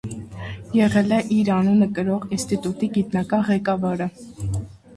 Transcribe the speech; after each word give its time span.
Եղել 0.77 1.13
է 1.17 1.19
իր 1.35 1.51
անունը 1.57 1.89
կրող 2.01 2.27
ինստիտուտի 2.39 2.91
գիտական 2.99 3.47
ղեկավարը։ 3.53 4.13